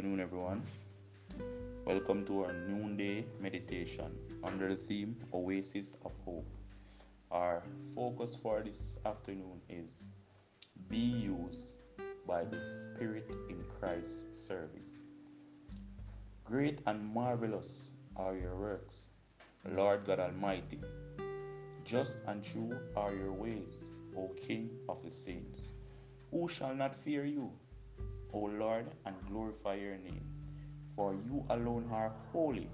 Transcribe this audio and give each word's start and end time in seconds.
afternoon, 0.00 0.20
everyone. 0.20 0.62
Welcome 1.84 2.24
to 2.24 2.44
our 2.44 2.54
noonday 2.54 3.26
meditation 3.38 4.16
under 4.42 4.70
the 4.70 4.74
theme 4.74 5.14
Oasis 5.34 5.94
of 6.06 6.12
Hope. 6.24 6.46
Our 7.30 7.62
focus 7.94 8.34
for 8.34 8.62
this 8.62 8.96
afternoon 9.04 9.60
is 9.68 10.08
Be 10.88 10.96
used 10.96 11.74
by 12.26 12.44
the 12.44 12.64
Spirit 12.64 13.28
in 13.50 13.62
Christ's 13.78 14.38
service. 14.38 14.96
Great 16.44 16.80
and 16.86 17.04
marvelous 17.04 17.90
are 18.16 18.34
your 18.34 18.56
works, 18.56 19.10
Lord 19.68 20.06
God 20.06 20.18
Almighty. 20.18 20.80
Just 21.84 22.20
and 22.26 22.42
true 22.42 22.72
are 22.96 23.12
your 23.14 23.32
ways, 23.32 23.90
O 24.16 24.28
King 24.28 24.70
of 24.88 25.02
the 25.04 25.10
saints. 25.10 25.72
Who 26.30 26.48
shall 26.48 26.74
not 26.74 26.94
fear 26.94 27.26
you? 27.26 27.52
O 28.32 28.38
Lord, 28.40 28.86
and 29.06 29.14
glorify 29.28 29.74
your 29.74 29.96
name. 29.98 30.24
For 30.94 31.14
you 31.14 31.44
alone 31.50 31.88
are 31.92 32.12
holy, 32.32 32.68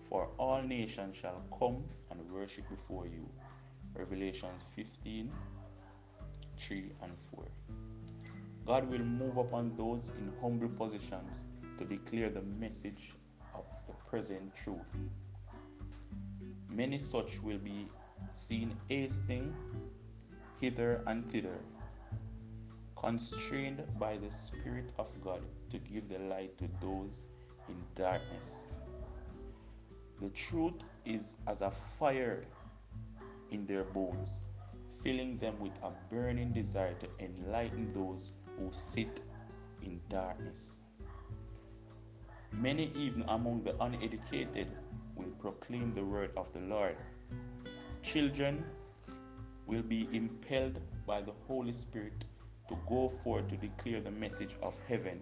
for 0.00 0.28
all 0.38 0.62
nations 0.62 1.16
shall 1.16 1.42
come 1.58 1.84
and 2.10 2.20
worship 2.30 2.68
before 2.68 3.06
you. 3.06 3.28
Revelation 3.94 4.50
15 4.76 5.30
3 6.58 6.92
and 7.02 7.18
4. 7.18 7.44
God 8.66 8.88
will 8.88 9.04
move 9.04 9.36
upon 9.36 9.74
those 9.76 10.10
in 10.18 10.32
humble 10.40 10.68
positions 10.68 11.46
to 11.78 11.84
declare 11.84 12.30
the 12.30 12.42
message 12.42 13.14
of 13.54 13.66
the 13.86 13.94
present 14.08 14.54
truth. 14.54 14.94
Many 16.68 16.98
such 16.98 17.42
will 17.42 17.58
be 17.58 17.88
seen 18.32 18.76
hasting 18.88 19.54
hither 20.60 21.02
and 21.06 21.28
thither 21.30 21.58
constrained 23.00 23.82
by 23.98 24.18
the 24.18 24.30
Spirit 24.30 24.92
of 24.98 25.08
God 25.24 25.40
to 25.70 25.78
give 25.78 26.06
the 26.10 26.18
light 26.18 26.58
to 26.58 26.68
those 26.82 27.24
in 27.66 27.76
darkness. 27.94 28.66
The 30.20 30.28
truth 30.30 30.84
is 31.06 31.38
as 31.46 31.62
a 31.62 31.70
fire 31.70 32.44
in 33.50 33.64
their 33.64 33.84
bones, 33.84 34.40
filling 35.02 35.38
them 35.38 35.58
with 35.60 35.72
a 35.82 35.92
burning 36.10 36.52
desire 36.52 36.92
to 36.94 37.24
enlighten 37.24 37.90
those 37.94 38.32
who 38.58 38.68
sit 38.70 39.22
in 39.82 39.98
darkness. 40.10 40.80
Many, 42.52 42.92
even 42.94 43.22
among 43.28 43.62
the 43.62 43.82
uneducated, 43.82 44.66
will 45.16 45.32
proclaim 45.40 45.94
the 45.94 46.04
word 46.04 46.32
of 46.36 46.52
the 46.52 46.60
Lord. 46.60 46.96
Children 48.02 48.62
will 49.66 49.82
be 49.82 50.06
impelled 50.12 50.78
by 51.06 51.22
the 51.22 51.32
Holy 51.46 51.72
Spirit 51.72 52.24
to 52.70 52.78
go 52.88 53.08
forth 53.08 53.48
to 53.48 53.56
declare 53.56 54.00
the 54.00 54.10
message 54.10 54.56
of 54.62 54.74
heaven. 54.88 55.20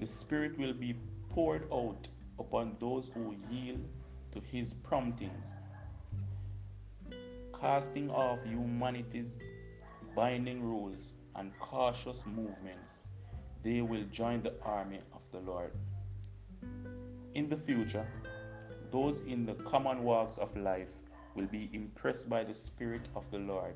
The 0.00 0.06
Spirit 0.06 0.58
will 0.58 0.72
be 0.72 0.96
poured 1.28 1.70
out 1.72 2.08
upon 2.38 2.76
those 2.80 3.10
who 3.14 3.36
yield 3.50 3.86
to 4.32 4.40
His 4.40 4.72
promptings, 4.72 5.54
casting 7.60 8.10
off 8.10 8.42
humanity's 8.44 9.42
binding 10.16 10.62
rules 10.62 11.14
and 11.36 11.52
cautious 11.58 12.24
movements. 12.26 13.08
They 13.62 13.82
will 13.82 14.04
join 14.10 14.42
the 14.42 14.54
army 14.62 15.00
of 15.14 15.30
the 15.30 15.40
Lord. 15.40 15.72
In 17.34 17.48
the 17.48 17.56
future, 17.56 18.06
those 18.90 19.20
in 19.20 19.46
the 19.46 19.54
common 19.54 20.02
walks 20.02 20.38
of 20.38 20.56
life 20.56 20.92
will 21.34 21.46
be 21.46 21.70
impressed 21.72 22.28
by 22.28 22.44
the 22.44 22.54
Spirit 22.54 23.08
of 23.14 23.30
the 23.30 23.38
Lord 23.38 23.74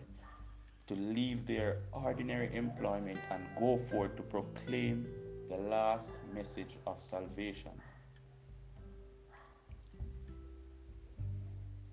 to 0.86 0.94
leave 0.94 1.46
their 1.46 1.78
ordinary 1.92 2.54
employment 2.54 3.18
and 3.30 3.42
go 3.58 3.76
forth 3.76 4.16
to 4.16 4.22
proclaim 4.22 5.06
the 5.48 5.56
last 5.56 6.22
message 6.32 6.78
of 6.86 7.00
salvation. 7.00 7.72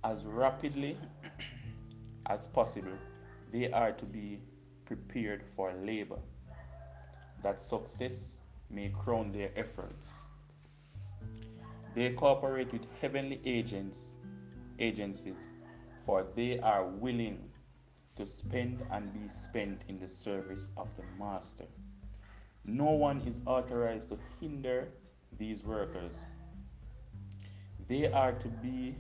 As 0.04 0.26
rapidly 0.26 0.98
as 2.28 2.48
possible, 2.48 2.98
they 3.52 3.72
are 3.72 3.92
to 3.94 4.06
be 4.06 4.42
prepared 4.86 5.44
for 5.44 5.74
labor, 5.74 6.20
that 7.42 7.60
success 7.60 8.38
may 8.70 8.90
crown 8.90 9.32
their 9.32 9.52
efforts. 9.56 10.22
They 11.96 12.12
cooperate 12.12 12.72
with 12.74 12.86
heavenly 13.00 13.40
agents, 13.46 14.18
agencies, 14.80 15.52
for 16.06 16.26
they 16.36 16.60
are 16.60 16.86
willing 16.86 17.53
to 18.16 18.26
spend 18.26 18.86
and 18.92 19.14
be 19.14 19.28
spent 19.30 19.84
in 19.88 20.00
the 20.00 20.08
service 20.08 20.70
of 20.78 20.88
the 20.96 21.04
Master. 21.18 21.66
No 22.66 22.92
one 22.92 23.22
is 23.22 23.42
authorized 23.46 24.10
to 24.10 24.20
hinder 24.40 24.90
these 25.38 25.64
workers. 25.64 26.16
They 27.88 28.12
are 28.12 28.34
to 28.34 28.48
be 28.48 28.96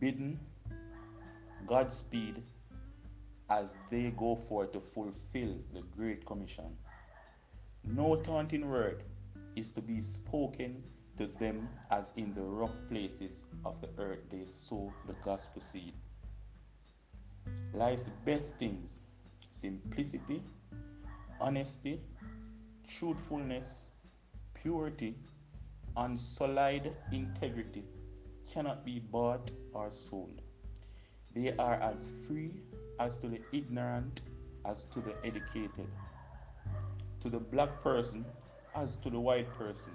bidden 0.00 0.38
Godspeed 1.66 2.42
as 3.48 3.78
they 3.90 4.10
go 4.10 4.36
forth 4.36 4.72
to 4.72 4.80
fulfill 4.80 5.56
the 5.72 5.82
Great 5.96 6.26
Commission. 6.26 6.76
No 7.84 8.16
taunting 8.16 8.68
word 8.68 9.04
is 9.56 9.70
to 9.70 9.80
be 9.80 10.00
spoken 10.00 10.82
to 11.16 11.26
them 11.26 11.68
as 11.90 12.12
in 12.16 12.34
the 12.34 12.42
rough 12.42 12.86
places 12.88 13.44
of 13.64 13.80
the 13.80 13.88
earth 13.98 14.18
they 14.30 14.44
sow 14.44 14.92
the 15.06 15.14
gospel 15.24 15.62
seed 15.62 15.94
life's 17.72 18.08
best 18.24 18.56
things 18.58 19.02
simplicity, 19.50 20.42
honesty, 21.40 22.00
truthfulness, 22.88 23.90
purity, 24.54 25.16
and 25.96 26.18
solid 26.18 26.94
integrity 27.12 27.84
cannot 28.52 28.84
be 28.84 28.98
bought 28.98 29.50
or 29.72 29.90
sold. 29.92 30.42
They 31.34 31.54
are 31.56 31.74
as 31.74 32.10
free 32.26 32.50
as 32.98 33.16
to 33.18 33.28
the 33.28 33.40
ignorant 33.52 34.20
as 34.66 34.84
to 34.86 35.00
the 35.00 35.14
educated, 35.24 35.88
to 37.20 37.28
the 37.28 37.40
black 37.40 37.82
person 37.82 38.24
as 38.74 38.96
to 38.96 39.10
the 39.10 39.20
white 39.20 39.52
person, 39.58 39.92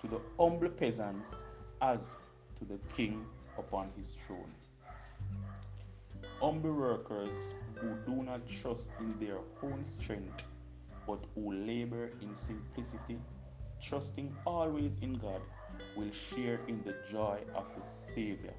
to 0.00 0.08
the 0.08 0.20
humble 0.38 0.70
peasants 0.70 1.50
as 1.82 2.18
to 2.58 2.64
the 2.64 2.78
king 2.94 3.26
upon 3.58 3.90
his 3.96 4.12
throne. 4.12 4.52
Humble 6.40 6.72
workers 6.72 7.54
who 7.78 7.94
do 8.06 8.22
not 8.22 8.48
trust 8.48 8.88
in 8.98 9.18
their 9.18 9.40
own 9.62 9.84
strength, 9.84 10.44
but 11.06 11.20
who 11.34 11.52
labor 11.52 12.12
in 12.22 12.34
simplicity, 12.34 13.18
trusting 13.82 14.34
always 14.46 15.00
in 15.02 15.18
God, 15.18 15.42
will 15.96 16.10
share 16.10 16.60
in 16.66 16.82
the 16.82 16.94
joy 17.10 17.40
of 17.54 17.66
the 17.76 17.82
Savior. 17.84 18.54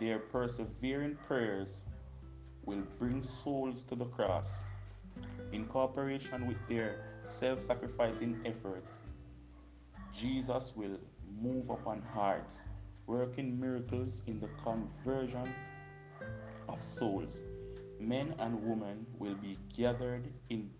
Their 0.00 0.18
persevering 0.18 1.16
prayers 1.28 1.84
will 2.64 2.82
bring 2.98 3.22
souls 3.22 3.84
to 3.84 3.94
the 3.94 4.06
cross. 4.06 4.64
In 5.52 5.64
cooperation 5.66 6.48
with 6.48 6.58
their 6.68 7.04
self 7.24 7.60
sacrificing 7.60 8.40
efforts, 8.44 9.02
Jesus 10.12 10.74
will 10.74 10.98
move 11.40 11.70
upon 11.70 12.02
hearts, 12.02 12.64
working 13.06 13.60
miracles 13.60 14.22
in 14.26 14.40
the 14.40 14.48
conversion 14.64 15.54
of 16.76 16.82
souls. 16.82 17.42
Men 17.98 18.34
and 18.38 18.62
women 18.62 19.06
will 19.18 19.34
be 19.36 19.58
gathered 19.74 20.28
in, 20.50 20.70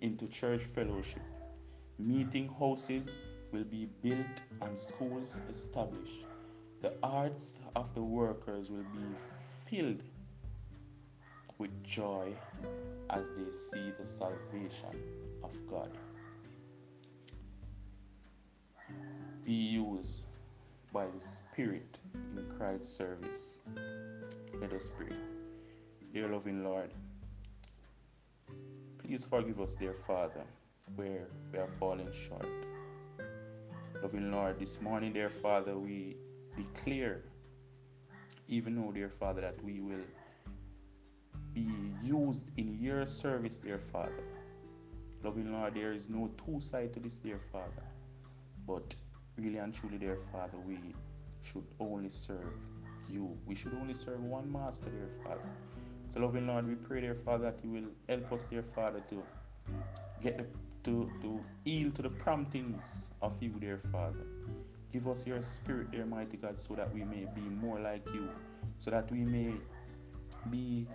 into 0.00 0.28
church 0.28 0.60
fellowship. 0.60 1.22
Meeting 1.98 2.48
houses 2.58 3.18
will 3.50 3.64
be 3.64 3.88
built 4.02 4.40
and 4.62 4.78
schools 4.78 5.38
established. 5.50 6.24
The 6.82 6.92
hearts 7.02 7.60
of 7.74 7.92
the 7.94 8.02
workers 8.02 8.70
will 8.70 8.86
be 8.94 9.06
filled 9.66 10.02
with 11.58 11.82
joy 11.82 12.32
as 13.10 13.32
they 13.32 13.50
see 13.50 13.92
the 13.98 14.06
salvation 14.06 14.96
of 15.42 15.50
God. 15.68 15.90
Be 19.44 19.52
used 19.52 20.26
by 20.92 21.06
the 21.06 21.20
Spirit 21.20 21.98
in 22.36 22.44
Christ's 22.56 22.96
service. 22.96 23.58
Let 24.60 24.72
us 24.72 24.90
pray. 24.96 25.16
Dear 26.12 26.28
loving 26.28 26.62
Lord, 26.64 26.90
please 28.98 29.24
forgive 29.24 29.60
us, 29.60 29.76
dear 29.76 29.92
Father, 29.92 30.44
where 30.94 31.28
we 31.52 31.58
are 31.58 31.68
falling 31.80 32.10
short. 32.12 32.46
Loving 34.02 34.30
Lord, 34.30 34.60
this 34.60 34.80
morning, 34.80 35.12
dear 35.12 35.28
Father, 35.28 35.76
we 35.76 36.16
declare, 36.56 37.22
even 38.48 38.76
though, 38.76 38.92
dear 38.92 39.08
Father, 39.08 39.40
that 39.40 39.62
we 39.64 39.80
will 39.80 40.06
be 41.52 41.68
used 42.02 42.50
in 42.56 42.78
your 42.78 43.06
service, 43.06 43.56
dear 43.56 43.78
Father. 43.78 44.24
Loving 45.22 45.52
Lord, 45.52 45.74
there 45.74 45.92
is 45.92 46.08
no 46.08 46.30
two 46.44 46.60
side 46.60 46.92
to 46.94 47.00
this, 47.00 47.18
dear 47.18 47.40
Father. 47.50 47.84
But 48.66 48.94
really 49.36 49.58
and 49.58 49.74
truly, 49.74 49.98
dear 49.98 50.18
Father, 50.32 50.58
we 50.64 50.78
should 51.42 51.66
only 51.80 52.10
serve 52.10 52.54
you. 53.08 53.36
We 53.46 53.54
should 53.54 53.74
only 53.74 53.94
serve 53.94 54.22
one 54.22 54.50
master, 54.50 54.90
dear 54.90 55.10
Father. 55.22 55.48
So, 56.08 56.20
loving 56.20 56.46
Lord, 56.46 56.66
we 56.66 56.74
pray, 56.74 57.00
dear 57.00 57.14
Father, 57.14 57.50
that 57.50 57.60
you 57.64 57.70
will 57.70 57.90
help 58.08 58.32
us, 58.32 58.44
dear 58.44 58.62
Father, 58.62 59.02
to 59.08 59.22
get 60.22 60.38
the 60.38 60.46
to, 60.84 61.10
to 61.22 61.40
yield 61.64 61.94
to 61.96 62.02
the 62.02 62.10
promptings 62.10 63.08
of 63.22 63.42
you, 63.42 63.50
dear 63.58 63.80
Father. 63.90 64.26
Give 64.92 65.08
us 65.08 65.26
your 65.26 65.40
spirit, 65.40 65.90
dear 65.90 66.04
mighty 66.04 66.36
God, 66.36 66.58
so 66.58 66.74
that 66.74 66.92
we 66.92 67.04
may 67.04 67.26
be 67.34 67.40
more 67.40 67.80
like 67.80 68.06
you, 68.12 68.28
so 68.78 68.90
that 68.90 69.10
we 69.10 69.24
may 69.24 69.54
be 70.50 70.86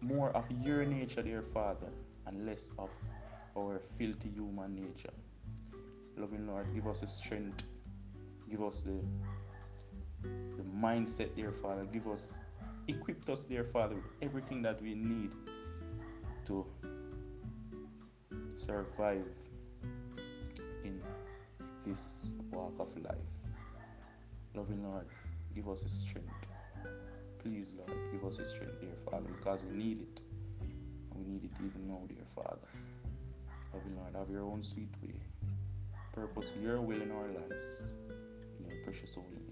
more 0.00 0.30
of 0.30 0.44
your 0.62 0.84
nature, 0.84 1.22
dear 1.22 1.42
Father, 1.42 1.88
and 2.26 2.46
less 2.46 2.72
of 2.78 2.88
our 3.56 3.78
filthy 3.78 4.28
human 4.28 4.74
nature. 4.74 5.12
Loving 6.16 6.46
Lord, 6.46 6.72
give 6.72 6.86
us 6.86 7.00
the 7.00 7.06
strength, 7.06 7.64
give 8.48 8.62
us 8.62 8.82
the 8.82 9.00
the 10.22 10.62
mindset, 10.62 11.34
dear 11.36 11.52
Father. 11.52 11.84
Give 11.84 12.06
us, 12.08 12.38
equip 12.88 13.28
us, 13.28 13.44
dear 13.44 13.64
Father, 13.64 13.96
with 13.96 14.04
everything 14.20 14.62
that 14.62 14.80
we 14.82 14.94
need 14.94 15.30
to 16.46 16.66
survive 18.54 19.26
in 20.84 21.00
this 21.84 22.32
walk 22.50 22.74
of 22.78 22.88
life. 23.02 23.16
Loving 24.54 24.82
Lord, 24.82 25.06
give 25.54 25.68
us 25.68 25.84
strength. 25.86 26.48
Please, 27.42 27.74
Lord, 27.76 27.98
give 28.12 28.24
us 28.24 28.36
strength, 28.48 28.80
dear 28.80 28.96
Father, 29.10 29.28
because 29.36 29.62
we 29.64 29.76
need 29.76 30.00
it. 30.02 30.20
We 31.14 31.24
need 31.24 31.44
it 31.44 31.50
even 31.60 31.88
now, 31.88 32.02
dear 32.08 32.26
Father. 32.34 32.68
Loving 33.72 33.96
Lord, 33.96 34.14
have 34.14 34.30
your 34.30 34.42
own 34.42 34.62
sweet 34.62 34.92
way. 35.02 35.14
Purpose 36.12 36.52
your 36.62 36.80
will 36.80 37.00
in 37.00 37.10
our 37.10 37.28
lives. 37.28 37.84
In 38.58 38.66
your 38.68 38.84
precious 38.84 39.14
holy 39.14 39.51